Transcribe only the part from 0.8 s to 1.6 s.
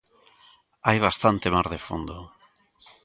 Hai bastante